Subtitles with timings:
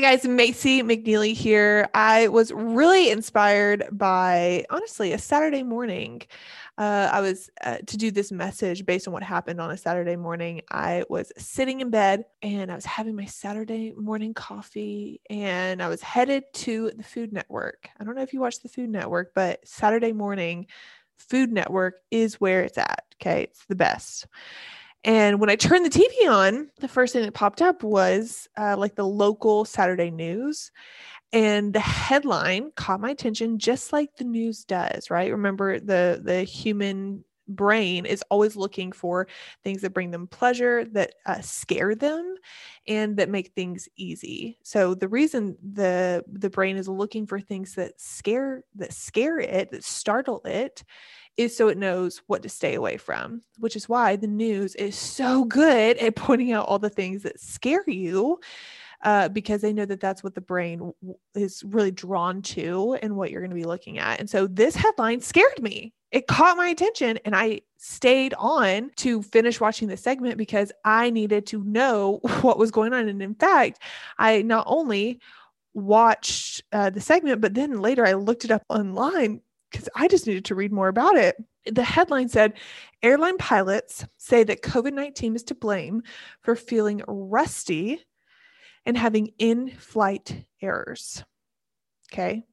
[0.00, 1.86] Hey guys, Macy McNeely here.
[1.92, 6.22] I was really inspired by, honestly, a Saturday morning
[6.78, 10.16] uh, I was uh, to do this message based on what happened on a Saturday
[10.16, 10.62] morning.
[10.70, 15.88] I was sitting in bed and I was having my Saturday morning coffee and I
[15.88, 17.90] was headed to the Food Network.
[18.00, 20.66] I don't know if you watch the Food Network, but Saturday morning,
[21.18, 23.04] Food Network is where it's at.
[23.20, 23.42] Okay.
[23.42, 24.26] It's the best.
[25.04, 28.76] And when I turned the TV on, the first thing that popped up was uh,
[28.76, 30.70] like the local Saturday news.
[31.32, 35.30] And the headline caught my attention just like the news does right?
[35.30, 39.26] Remember the the human brain is always looking for
[39.64, 42.36] things that bring them pleasure that uh, scare them
[42.86, 44.58] and that make things easy.
[44.62, 49.70] So the reason the the brain is looking for things that scare that scare it
[49.70, 50.84] that startle it
[51.40, 54.94] is so it knows what to stay away from which is why the news is
[54.94, 58.38] so good at pointing out all the things that scare you
[59.02, 60.92] uh, because they know that that's what the brain
[61.34, 64.20] is really drawn to and what you're going to be looking at.
[64.20, 65.94] And so this headline scared me.
[66.10, 71.10] It caught my attention and I stayed on to finish watching the segment because I
[71.10, 73.08] needed to know what was going on.
[73.08, 73.80] And in fact,
[74.18, 75.20] I not only
[75.72, 80.26] watched uh, the segment, but then later I looked it up online because I just
[80.26, 81.36] needed to read more about it.
[81.70, 82.54] The headline said
[83.02, 86.02] Airline pilots say that COVID 19 is to blame
[86.42, 88.04] for feeling rusty
[88.86, 91.22] and having in flight errors.
[92.12, 92.44] Okay.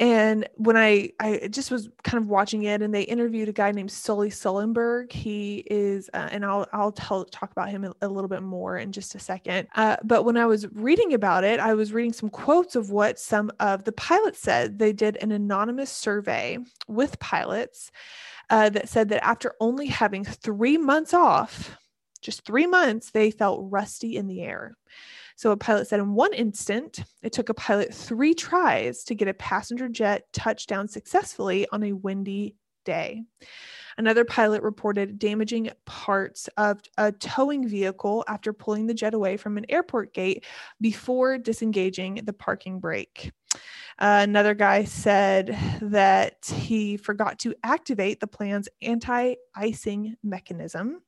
[0.00, 3.70] And when I I just was kind of watching it, and they interviewed a guy
[3.70, 5.12] named Sully Sullenberg.
[5.12, 8.92] He is, uh, and I'll I'll tell talk about him a, little bit more in
[8.92, 9.68] just a second.
[9.76, 13.18] Uh, but when I was reading about it, I was reading some quotes of what
[13.18, 14.78] some of the pilots said.
[14.78, 16.56] They did an anonymous survey
[16.88, 17.92] with pilots
[18.48, 21.76] uh, that said that after only having three months off,
[22.22, 24.78] just three months, they felt rusty in the air.
[25.40, 29.26] So a pilot said in one instant, it took a pilot three tries to get
[29.26, 33.22] a passenger jet touchdown successfully on a windy day.
[33.96, 39.56] Another pilot reported damaging parts of a towing vehicle after pulling the jet away from
[39.56, 40.44] an airport gate
[40.78, 43.32] before disengaging the parking brake.
[43.98, 51.00] Uh, another guy said that he forgot to activate the plane's anti icing mechanism.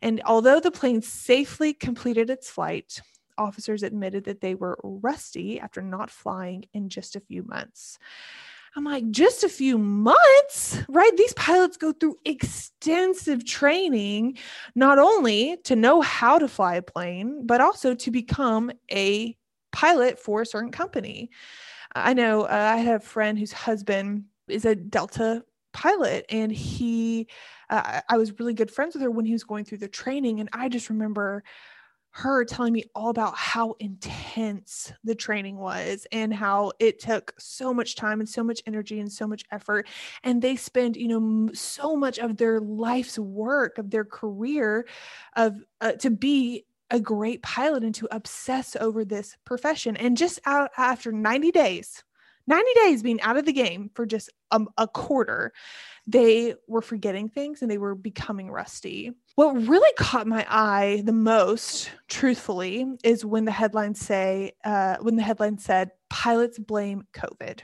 [0.00, 3.02] And although the plane safely completed its flight,
[3.38, 7.98] officers admitted that they were rusty after not flying in just a few months.
[8.76, 11.16] I'm like, just a few months, right?
[11.16, 14.38] These pilots go through extensive training,
[14.74, 19.36] not only to know how to fly a plane, but also to become a
[19.72, 21.30] pilot for a certain company.
[21.94, 27.26] I know uh, I have a friend whose husband is a Delta pilot, and he,
[27.70, 30.40] uh, I was really good friends with her when he was going through the training.
[30.40, 31.42] And I just remember
[32.18, 37.72] her telling me all about how intense the training was and how it took so
[37.72, 39.86] much time and so much energy and so much effort.
[40.24, 44.88] And they spend you know so much of their life's work of their career
[45.36, 49.96] of uh, to be a great pilot and to obsess over this profession.
[49.96, 52.02] And just out after 90 days
[52.48, 55.52] 90 days being out of the game for just a, a quarter
[56.08, 59.12] they were forgetting things and they were becoming rusty.
[59.34, 65.16] What really caught my eye the most, truthfully, is when the headlines say, uh, when
[65.16, 67.60] the headline said, pilots blame COVID.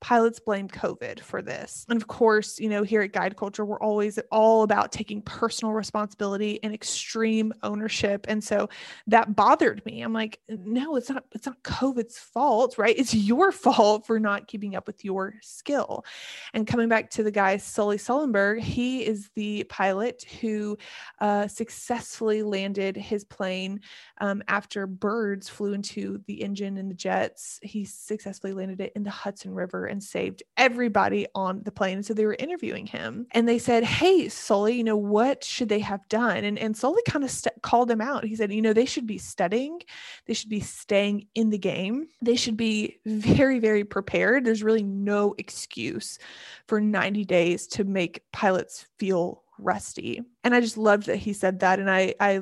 [0.00, 1.86] Pilots blame COVID for this.
[1.88, 5.72] And of course, you know, here at Guide Culture, we're always all about taking personal
[5.72, 8.26] responsibility and extreme ownership.
[8.28, 8.68] And so
[9.06, 10.02] that bothered me.
[10.02, 12.96] I'm like, no, it's not, it's not COVID's fault, right?
[12.96, 16.04] It's your fault for not keeping up with your skill.
[16.52, 20.76] And coming back to the guy, Sully Sullenberger, he is the pilot who
[21.20, 23.80] uh, successfully landed his plane
[24.18, 27.58] um, after birds flew into the engine and the jets.
[27.62, 32.02] He successfully landed it in the Hudson River and saved everybody on the plane.
[32.02, 35.80] So they were interviewing him and they said, Hey, Sully, you know, what should they
[35.80, 36.44] have done?
[36.44, 38.24] And, and Sully kind of st- called him out.
[38.24, 39.80] He said, You know, they should be studying,
[40.26, 44.44] they should be staying in the game, they should be very, very prepared.
[44.44, 46.18] There's really no excuse
[46.66, 50.22] for 90 days to make pilots feel rusty.
[50.44, 51.78] And I just loved that he said that.
[51.78, 52.40] And I I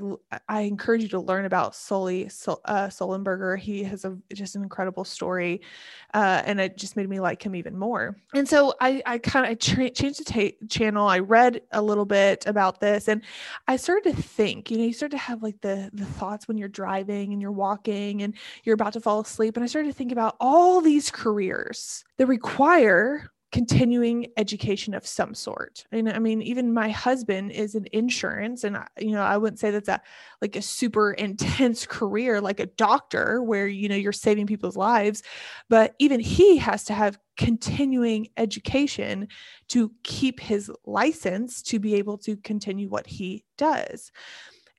[0.48, 3.58] I encourage you to learn about Sully uh, Sullenberger.
[3.58, 5.62] He has a just an incredible story,
[6.12, 8.16] uh, and it just made me like him even more.
[8.34, 11.06] And so I I kind of I tra- changed the ta- channel.
[11.06, 13.22] I read a little bit about this, and
[13.68, 14.70] I started to think.
[14.70, 17.52] You know, you start to have like the the thoughts when you're driving and you're
[17.52, 18.34] walking and
[18.64, 19.56] you're about to fall asleep.
[19.56, 25.32] And I started to think about all these careers that require continuing education of some
[25.32, 25.84] sort.
[25.92, 29.70] And I mean, even my husband is in insurance, and you know, I wouldn't say
[29.70, 30.02] that's a
[30.42, 35.22] like a super intense career like a doctor where you know you're saving people's lives,
[35.68, 39.28] but even he has to have continuing education
[39.68, 44.10] to keep his license to be able to continue what he does.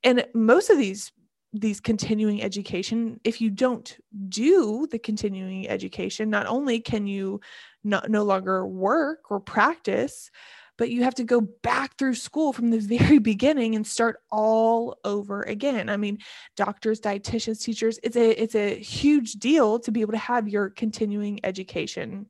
[0.03, 1.13] And most of these
[1.59, 3.97] these continuing education if you don't
[4.29, 7.39] do the continuing education not only can you
[7.83, 10.29] not, no longer work or practice
[10.77, 14.97] but you have to go back through school from the very beginning and start all
[15.05, 15.89] over again.
[15.89, 16.19] I mean
[16.57, 20.69] doctors dietitians teachers it's a it's a huge deal to be able to have your
[20.69, 22.27] continuing education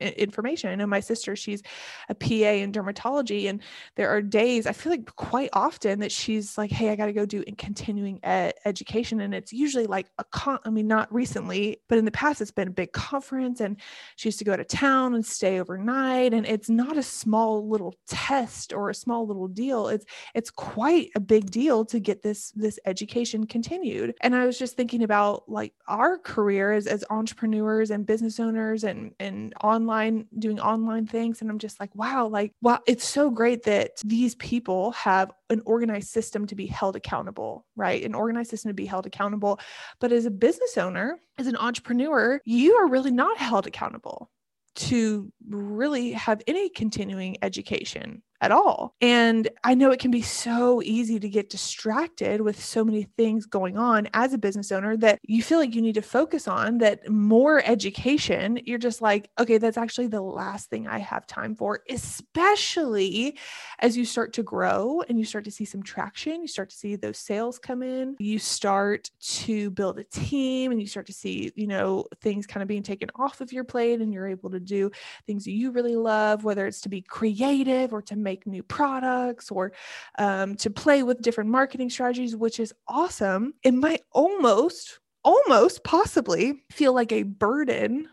[0.00, 0.70] information.
[0.70, 1.62] I know my sister, she's
[2.08, 3.60] a PA in dermatology, and
[3.96, 7.12] there are days I feel like quite often that she's like, Hey, I got to
[7.12, 9.20] go do in continuing ed- education.
[9.20, 12.50] And it's usually like a con, I mean, not recently, but in the past, it's
[12.50, 13.76] been a big conference, and
[14.16, 16.34] she used to go to town and stay overnight.
[16.34, 19.88] And it's not a small little test or a small little deal.
[19.88, 20.04] It's,
[20.34, 24.14] it's quite a big deal to get this, this education continued.
[24.20, 28.84] And I was just thinking about like our career as, as entrepreneurs and business owners
[28.84, 31.40] and, and online online doing online things.
[31.40, 35.60] And i'm just like wow like wow it's so great that these people have an
[35.66, 38.02] organized system to be held accountable right?
[38.04, 39.60] An organized system to be held accountable.
[40.00, 44.30] But as a business owner as an entrepreneur you are really not held accountable
[44.74, 48.94] to really have any continuing education at all.
[49.00, 53.46] And I know it can be so easy to get distracted with so many things
[53.46, 56.76] going on as a business owner that you feel like you need to focus on
[56.78, 58.60] that more education.
[58.66, 63.38] You're just like, okay, that's actually the last thing I have time for, especially
[63.78, 66.42] as you start to grow and you start to see some traction.
[66.42, 68.14] You start to see those sales come in.
[68.18, 72.60] You start to build a team and you start to see, you know, things kind
[72.60, 74.90] of being taken off of your plate and you're able to do
[75.26, 79.50] things that you really love, whether it's to be creative or to make new products
[79.50, 79.72] or
[80.18, 83.54] um, to play with different marketing strategies, which is awesome.
[83.62, 88.08] It might almost, almost possibly feel like a burden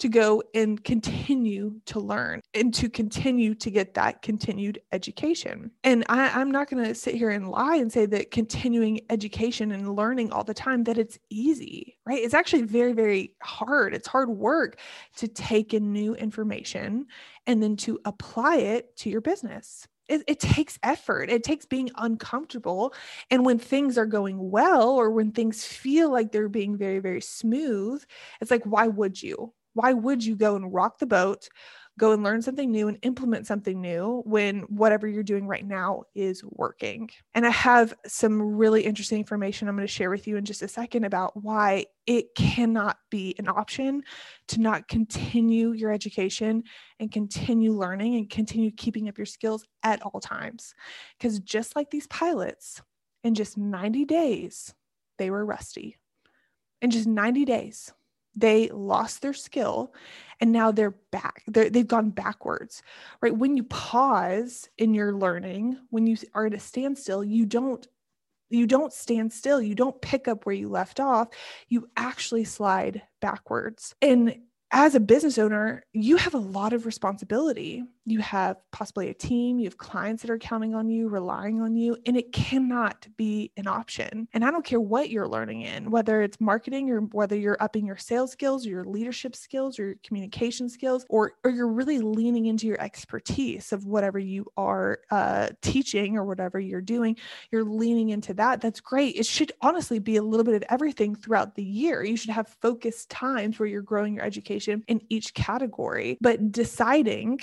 [0.00, 5.70] to go and continue to learn and to continue to get that continued education.
[5.84, 9.72] And I, am not going to sit here and lie and say that continuing education
[9.72, 12.22] and learning all the time that it's easy, right?
[12.22, 13.94] It's actually very, very hard.
[13.94, 14.80] It's hard work
[15.16, 17.06] to take in new information
[17.46, 19.86] and then to apply it to your business.
[20.08, 21.30] It, it, takes effort.
[21.30, 22.94] It takes being uncomfortable.
[23.30, 27.20] And when things are going well, or when things feel like they're being very, very
[27.20, 28.02] smooth,
[28.40, 29.52] it's like, why would you?
[29.74, 31.48] Why would you go and rock the boat,
[31.98, 36.02] go and learn something new and implement something new when whatever you're doing right now
[36.14, 37.10] is working?
[37.34, 40.62] And I have some really interesting information I'm going to share with you in just
[40.62, 44.02] a second about why it cannot be an option
[44.48, 46.64] to not continue your education
[46.98, 50.74] and continue learning and continue keeping up your skills at all times.
[51.18, 52.82] Because just like these pilots,
[53.22, 54.74] in just 90 days,
[55.18, 55.96] they were rusty.
[56.80, 57.92] In just 90 days,
[58.34, 59.92] they lost their skill
[60.40, 62.82] and now they're back they they've gone backwards
[63.20, 67.88] right when you pause in your learning when you are at a standstill you don't
[68.48, 71.28] you don't stand still you don't pick up where you left off
[71.68, 74.36] you actually slide backwards and
[74.72, 77.82] as a business owner, you have a lot of responsibility.
[78.10, 81.76] You have possibly a team, you have clients that are counting on you, relying on
[81.76, 84.26] you, and it cannot be an option.
[84.32, 87.86] And I don't care what you're learning in, whether it's marketing or whether you're upping
[87.86, 92.00] your sales skills, or your leadership skills, or your communication skills, or, or you're really
[92.00, 97.16] leaning into your expertise of whatever you are uh, teaching or whatever you're doing,
[97.52, 98.60] you're leaning into that.
[98.60, 99.14] That's great.
[99.14, 102.02] It should honestly be a little bit of everything throughout the year.
[102.02, 107.40] You should have focused times where you're growing your education in each category, but deciding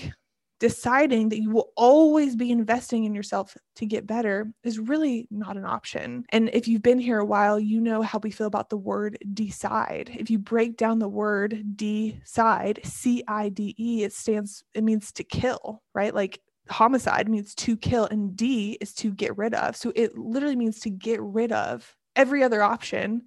[0.60, 5.58] deciding that you will always be investing in yourself to get better is really not
[5.58, 6.26] an option.
[6.30, 9.18] And if you've been here a while, you know how we feel about the word
[9.34, 10.10] decide.
[10.18, 15.12] If you break down the word decide, C I D E, it stands, it means
[15.14, 16.14] to kill, right?
[16.14, 19.76] Like homicide means to kill, and D is to get rid of.
[19.76, 23.24] So it literally means to get rid of every other option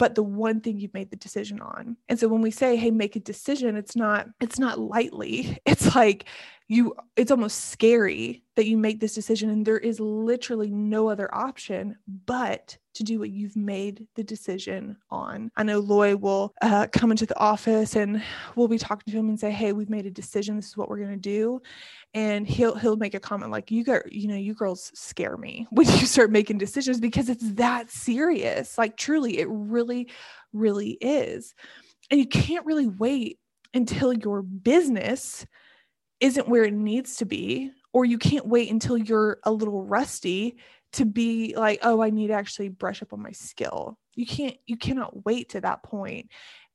[0.00, 1.94] but the one thing you've made the decision on.
[2.08, 5.58] And so when we say, hey, make a decision, it's not, it's not lightly.
[5.66, 6.26] It's like
[6.70, 11.28] you, it's almost scary that you make this decision and there is literally no other
[11.34, 11.96] option
[12.26, 15.50] but to do what you've made the decision on.
[15.56, 18.22] I know Loy will uh, come into the office and
[18.54, 20.54] we'll be talking to him and say, "Hey, we've made a decision.
[20.54, 21.60] This is what we're going to do,"
[22.14, 25.66] and he'll he'll make a comment like, "You got, you know, you girls scare me
[25.72, 28.78] when you start making decisions because it's that serious.
[28.78, 30.08] Like truly, it really,
[30.52, 31.54] really is,
[32.12, 33.40] and you can't really wait
[33.74, 35.46] until your business."
[36.20, 40.56] Isn't where it needs to be or you can't wait until you're a little rusty
[40.92, 43.98] to be like oh i need to actually brush up on my skill.
[44.14, 46.30] You can't you cannot wait to that point.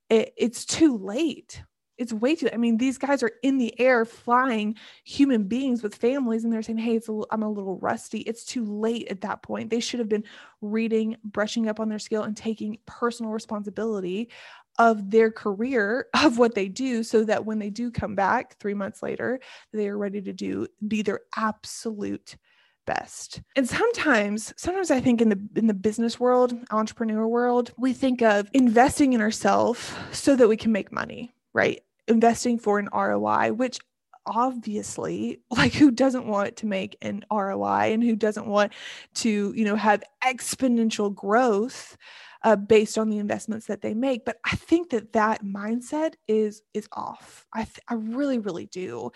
[0.09, 1.61] It, it's too late.
[1.97, 4.75] It's way too i mean these guys are in the air flying
[5.05, 8.19] human beings with families and they're saying hey it's a, i'm a little rusty.
[8.19, 9.69] It's too late at that point.
[9.69, 10.25] They should have been
[10.61, 14.29] reading brushing up on their skill and taking personal responsibility
[14.77, 18.73] of their career of what they do so that when they do come back 3
[18.73, 19.39] months later
[19.73, 22.37] they are ready to do be their absolute
[22.85, 23.41] best.
[23.55, 28.21] And sometimes, sometimes I think in the in the business world, entrepreneur world, we think
[28.21, 31.81] of investing in ourselves so that we can make money, right?
[32.07, 33.79] Investing for an ROI, which
[34.25, 38.73] obviously like who doesn't want to make an ROI and who doesn't want
[39.15, 41.97] to, you know, have exponential growth
[42.43, 44.23] uh, based on the investments that they make.
[44.23, 47.45] But I think that that mindset is is off.
[47.53, 49.11] I th- I really really do.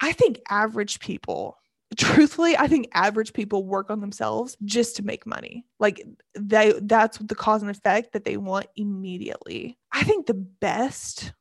[0.00, 1.56] I think average people
[1.96, 6.02] truthfully i think average people work on themselves just to make money like
[6.34, 11.32] they that's the cause and effect that they want immediately i think the best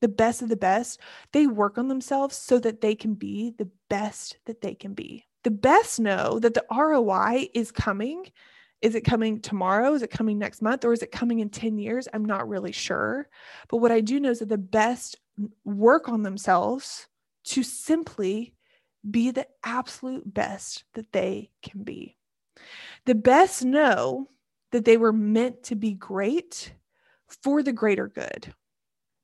[0.00, 1.00] the best of the best
[1.32, 5.26] they work on themselves so that they can be the best that they can be
[5.44, 8.24] the best know that the roi is coming
[8.80, 9.92] is it coming tomorrow?
[9.94, 10.84] Is it coming next month?
[10.84, 12.06] Or is it coming in 10 years?
[12.12, 13.28] I'm not really sure.
[13.68, 15.16] But what I do know is that the best
[15.64, 17.08] work on themselves
[17.44, 18.54] to simply
[19.08, 22.16] be the absolute best that they can be.
[23.06, 24.28] The best know
[24.70, 26.72] that they were meant to be great
[27.42, 28.52] for the greater good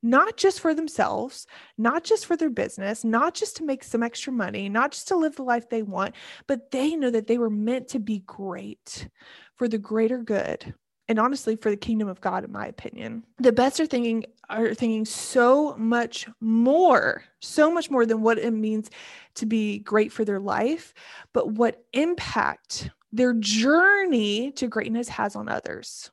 [0.05, 1.47] not just for themselves,
[1.79, 5.17] not just for their business, not just to make some extra money, not just to
[5.17, 6.15] live the life they want,
[6.47, 9.09] but they know that they were meant to be great
[9.57, 10.75] for the greater good.
[11.09, 14.75] And honestly, for the kingdom of God, in my opinion, the best are thinking are
[14.75, 18.91] thinking so much more, so much more than what it means
[19.37, 20.93] to be great for their life,
[21.33, 26.11] but what impact their journey to greatness has on others.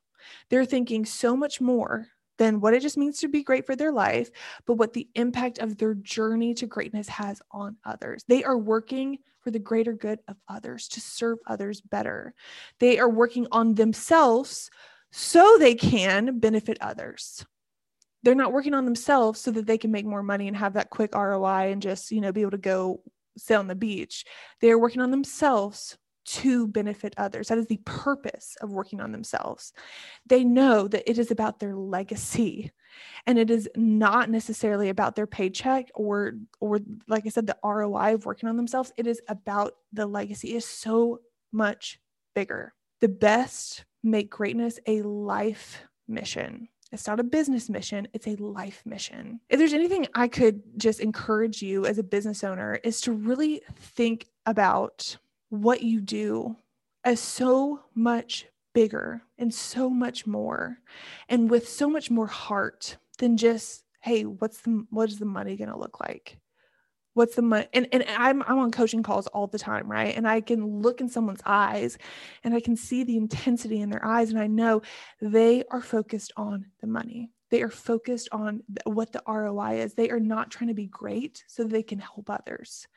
[0.49, 2.07] They're thinking so much more
[2.41, 4.31] than what it just means to be great for their life,
[4.65, 8.23] but what the impact of their journey to greatness has on others.
[8.27, 12.33] They are working for the greater good of others, to serve others better.
[12.79, 14.71] They are working on themselves
[15.11, 17.45] so they can benefit others.
[18.23, 20.89] They're not working on themselves so that they can make more money and have that
[20.89, 23.03] quick ROI and just, you know, be able to go
[23.37, 24.25] sit on the beach.
[24.61, 27.47] They are working on themselves to benefit others.
[27.47, 29.73] That is the purpose of working on themselves.
[30.25, 32.71] They know that it is about their legacy
[33.25, 38.15] and it is not necessarily about their paycheck or or like I said the ROI
[38.15, 38.91] of working on themselves.
[38.97, 41.99] It is about the legacy it is so much
[42.35, 42.73] bigger.
[42.99, 46.67] The best make greatness a life mission.
[46.91, 49.39] It's not a business mission, it's a life mission.
[49.49, 53.61] If there's anything I could just encourage you as a business owner is to really
[53.75, 55.17] think about
[55.51, 56.55] what you do
[57.03, 60.77] as so much bigger and so much more
[61.27, 65.57] and with so much more heart than just hey what's the what is the money
[65.57, 66.39] going to look like?
[67.15, 70.15] What's the money and, and I'm, I'm on coaching calls all the time right?
[70.15, 71.97] And i can look in someone's eyes
[72.45, 74.81] and i can see the intensity in their eyes and i know
[75.21, 79.93] they are focused on the money They are focused on what the ROI is.
[79.93, 82.87] They are not trying to be great so they can help others.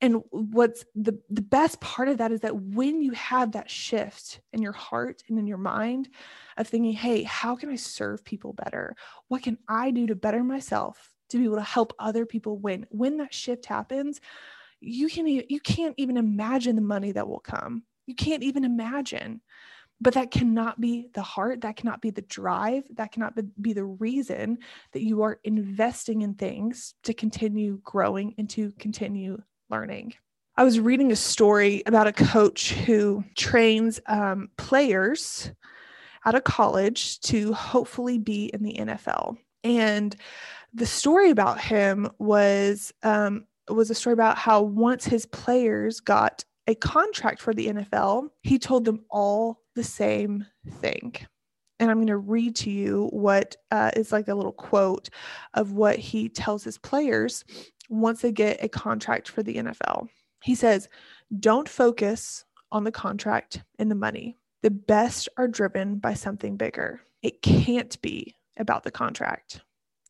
[0.00, 4.40] And what's the, the best part of that is that when you have that shift
[4.52, 6.08] in your heart and in your mind
[6.56, 8.94] of thinking, hey, how can I serve people better?
[9.28, 12.86] What can I do to better myself to be able to help other people win?
[12.90, 14.20] When that shift happens,
[14.80, 17.82] you can you can't even imagine the money that will come.
[18.06, 19.40] You can't even imagine
[20.00, 23.84] but that cannot be the heart that cannot be the drive that cannot be the
[23.84, 24.58] reason
[24.92, 30.14] that you are investing in things to continue growing and to continue learning.
[30.56, 35.50] I was reading a story about a coach who trains um, players
[36.24, 40.16] out of college to hopefully be in the nfl and
[40.74, 46.44] the story about him was um, was a story about how once his players got
[46.66, 50.46] a contract for the NFL, he told them all the same
[50.80, 51.14] thing.
[51.78, 55.10] And I'm going to read to you what uh, is like a little quote
[55.54, 57.44] of what he tells his players
[57.88, 60.08] once they get a contract for the NFL.
[60.42, 60.88] He says,
[61.38, 64.38] Don't focus on the contract and the money.
[64.62, 67.00] The best are driven by something bigger.
[67.22, 69.60] It can't be about the contract.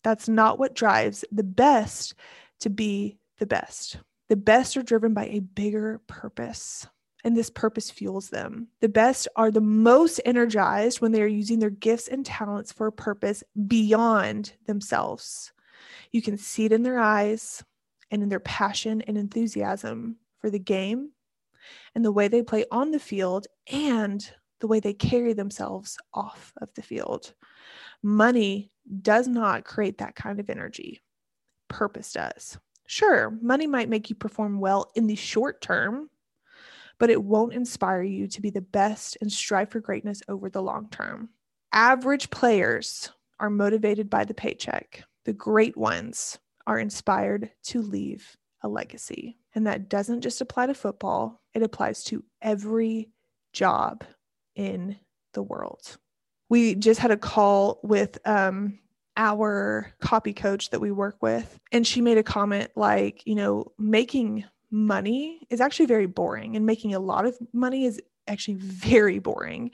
[0.04, 2.14] That's not what drives the best
[2.60, 3.98] to be the best.
[4.28, 6.86] The best are driven by a bigger purpose,
[7.22, 8.68] and this purpose fuels them.
[8.80, 12.88] The best are the most energized when they are using their gifts and talents for
[12.88, 15.52] a purpose beyond themselves.
[16.10, 17.64] You can see it in their eyes
[18.10, 21.10] and in their passion and enthusiasm for the game
[21.94, 24.28] and the way they play on the field and
[24.60, 27.34] the way they carry themselves off of the field.
[28.02, 28.70] Money
[29.02, 31.02] does not create that kind of energy,
[31.68, 32.58] purpose does.
[32.86, 36.08] Sure, money might make you perform well in the short term,
[36.98, 40.62] but it won't inspire you to be the best and strive for greatness over the
[40.62, 41.28] long term.
[41.72, 48.68] Average players are motivated by the paycheck, the great ones are inspired to leave a
[48.68, 49.38] legacy.
[49.54, 53.10] And that doesn't just apply to football, it applies to every
[53.52, 54.04] job
[54.54, 54.96] in
[55.32, 55.98] the world.
[56.48, 58.78] We just had a call with um,
[59.16, 63.72] our copy coach that we work with and she made a comment like you know
[63.78, 69.18] making money is actually very boring and making a lot of money is actually very
[69.18, 69.70] boring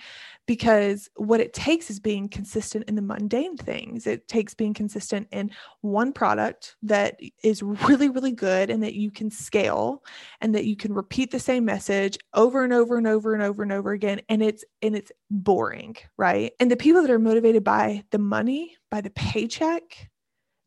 [0.47, 4.07] because what it takes is being consistent in the mundane things.
[4.07, 9.11] It takes being consistent in one product that is really, really good and that you
[9.11, 10.03] can scale
[10.41, 13.63] and that you can repeat the same message over and over and over and over
[13.63, 14.21] and over again.
[14.29, 16.53] And it's and it's boring, right?
[16.59, 20.11] And the people that are motivated by the money, by the paycheck,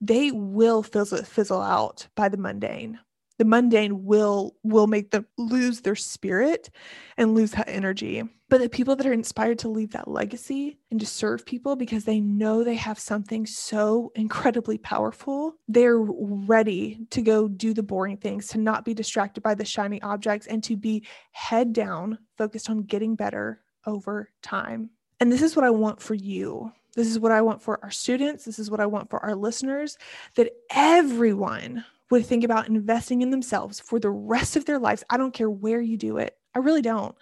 [0.01, 2.99] they will fizzle, fizzle out by the mundane
[3.37, 6.69] the mundane will will make them lose their spirit
[7.17, 8.23] and lose that energy.
[8.47, 12.05] But the people that are inspired to leave that legacy and to serve people because
[12.05, 18.17] they know they have something so incredibly powerful they're ready to go do the boring
[18.17, 22.69] things to not be distracted by the shiny objects and to be head down focused
[22.69, 24.91] on getting better over time.
[25.19, 26.71] And this is what i want for you.
[26.95, 28.45] This is what I want for our students.
[28.45, 29.97] This is what I want for our listeners
[30.35, 35.03] that everyone would think about investing in themselves for the rest of their lives.
[35.09, 36.37] I don't care where you do it.
[36.53, 37.15] I really don't.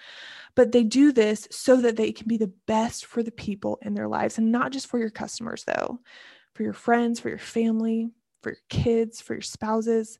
[0.55, 3.95] But they do this so that they can be the best for the people in
[3.95, 5.99] their lives and not just for your customers, though,
[6.53, 8.09] for your friends, for your family,
[8.41, 10.19] for your kids, for your spouses.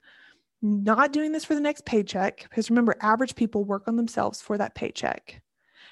[0.62, 4.58] Not doing this for the next paycheck, because remember, average people work on themselves for
[4.58, 5.41] that paycheck,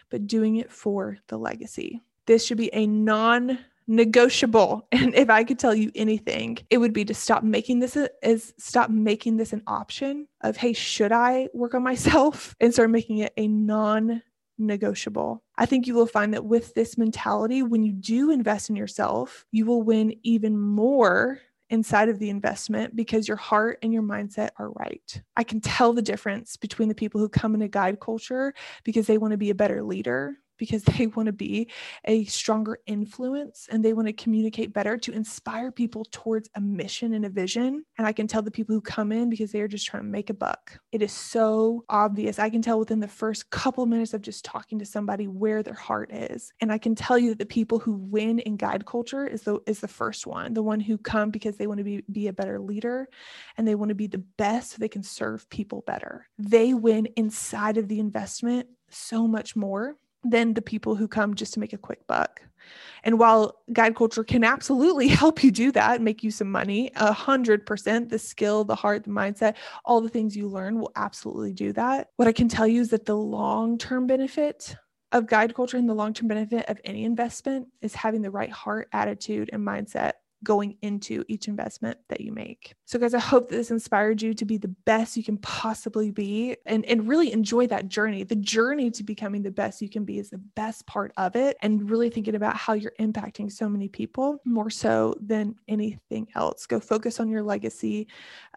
[0.10, 2.02] but doing it for the legacy.
[2.26, 4.88] This should be a non negotiable.
[4.92, 8.10] And if I could tell you anything, it would be to stop making this a,
[8.22, 12.92] is stop making this an option of hey, should I work on myself and start
[12.92, 14.22] making it a non
[14.58, 15.44] negotiable.
[15.58, 19.46] I think you will find that with this mentality, when you do invest in yourself,
[19.52, 21.40] you will win even more
[21.72, 25.22] inside of the investment because your heart and your mindset are right.
[25.38, 29.18] I can tell the difference between the people who come into guide culture because they
[29.18, 31.68] want to be a better leader because they want to be
[32.06, 37.16] a stronger influence and they want to communicate better to inspire people towards a mission
[37.16, 37.84] and a vision.
[37.98, 40.10] And I can tell the people who come in because they are just trying to
[40.10, 40.80] make a buck.
[40.92, 42.38] It is so obvious.
[42.38, 45.74] I can tell within the first couple minutes of just talking to somebody where their
[45.74, 46.54] heart is.
[46.62, 49.60] And I can tell you that the people who win in guide culture is the
[49.66, 52.34] is the first one, the one who come because they want to be, be a
[52.34, 53.10] better leader
[53.58, 56.28] and they want to be the best so they can serve people better.
[56.38, 61.54] They win inside of the investment so much more than the people who come just
[61.54, 62.42] to make a quick buck.
[63.04, 67.12] And while guide culture can absolutely help you do that, make you some money, a
[67.12, 69.56] hundred percent, the skill, the heart, the mindset,
[69.86, 72.10] all the things you learn will absolutely do that.
[72.18, 74.76] What I can tell you is that the long term benefit
[75.12, 78.52] of guide culture and the long term benefit of any investment is having the right
[78.52, 82.74] heart, attitude, and mindset going into each investment that you make.
[82.86, 86.12] So, guys, I hope that this inspired you to be the best you can possibly
[86.12, 88.24] be and, and really enjoy that journey.
[88.24, 91.58] The journey to becoming the best you can be is the best part of it.
[91.62, 96.66] And really thinking about how you're impacting so many people more so than anything else.
[96.66, 98.08] Go focus on your legacy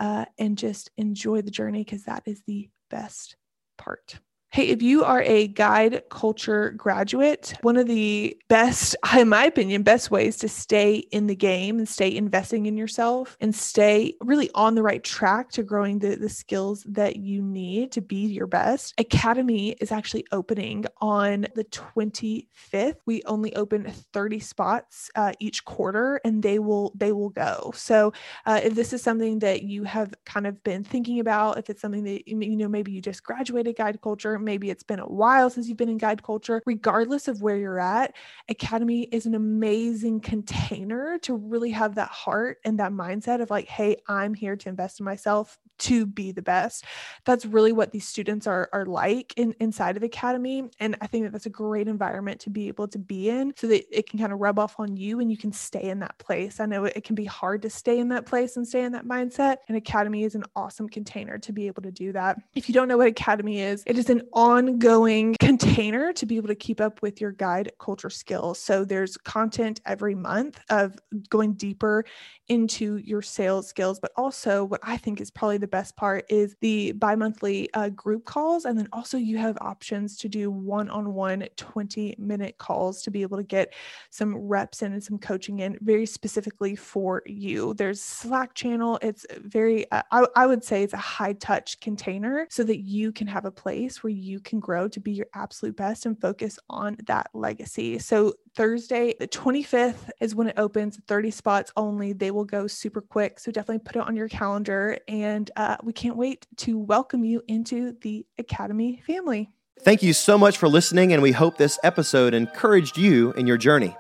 [0.00, 3.36] uh, and just enjoy the journey because that is the best
[3.76, 4.18] part.
[4.54, 9.82] Hey, if you are a guide culture graduate, one of the best, in my opinion,
[9.82, 14.50] best ways to stay in the game and stay investing in yourself and stay really
[14.54, 18.46] on the right track to growing the, the skills that you need to be your
[18.46, 22.94] best, Academy is actually opening on the 25th.
[23.06, 27.72] We only open 30 spots uh, each quarter and they will they will go.
[27.74, 28.12] So
[28.46, 31.80] uh, if this is something that you have kind of been thinking about, if it's
[31.80, 35.50] something that you know maybe you just graduated guide culture, maybe it's been a while
[35.50, 38.14] since you've been in guide culture, regardless of where you're at,
[38.48, 43.66] Academy is an amazing container to really have that heart and that mindset of like,
[43.66, 46.84] hey, I'm here to invest in myself to be the best.
[47.24, 50.70] That's really what these students are, are like in, inside of Academy.
[50.80, 53.66] And I think that that's a great environment to be able to be in so
[53.68, 56.18] that it can kind of rub off on you and you can stay in that
[56.18, 56.60] place.
[56.60, 59.04] I know it, can be hard to stay in that place and stay in that
[59.04, 59.58] mindset.
[59.68, 62.38] And Academy is an awesome container to be able to do that.
[62.54, 66.48] If you don't know what Academy is, it is an ongoing container to be able
[66.48, 68.58] to keep up with your guide culture skills.
[68.58, 72.04] So there's content every month of going deeper
[72.48, 76.57] into your sales skills, but also what I think is probably the best part is
[76.61, 78.66] the bi monthly uh, group calls.
[78.66, 83.11] And then also you have options to do one on one 20 minute calls to
[83.11, 83.72] be able to get
[84.11, 87.72] some reps in and some coaching in very specifically for you.
[87.72, 88.98] There's Slack channel.
[89.00, 93.11] It's very, uh, I, I would say it's a high touch container so that you
[93.11, 96.59] can have a place where you can grow to be your absolute best and focus
[96.68, 97.98] on that legacy.
[98.00, 102.12] So Thursday, the 25th is when it opens, 30 spots only.
[102.12, 103.40] They will go super quick.
[103.40, 104.98] So definitely put it on your calendar.
[105.08, 109.50] And uh, we can't wait to welcome you into the Academy family.
[109.80, 113.56] Thank you so much for listening, and we hope this episode encouraged you in your
[113.56, 113.96] journey.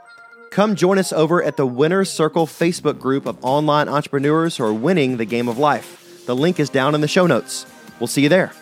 [0.50, 4.72] Come join us over at the Winner's Circle Facebook group of online entrepreneurs who are
[4.72, 6.24] winning the game of life.
[6.26, 7.66] The link is down in the show notes.
[7.98, 8.52] We'll see you there.